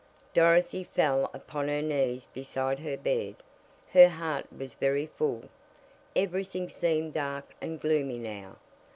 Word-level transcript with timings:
Dorothy 0.33 0.83
fell 0.83 1.29
upon 1.31 1.67
her 1.67 1.79
knees 1.83 2.25
beside 2.33 2.79
her 2.79 2.97
bed. 2.97 3.35
Her 3.93 4.09
heart 4.09 4.47
was 4.51 4.73
very 4.73 5.05
full, 5.05 5.43
everything 6.15 6.69
seemed 6.69 7.13
dark 7.13 7.53
and 7.61 7.79
gloomy 7.79 8.17
now. 8.17 8.55